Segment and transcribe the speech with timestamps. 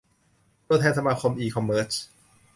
[0.67, 1.89] ตัวแทนสมาคมอีคอมเมิร์ช